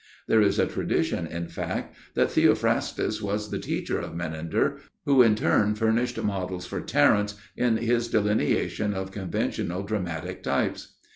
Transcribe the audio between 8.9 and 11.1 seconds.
of conventional dramatic types.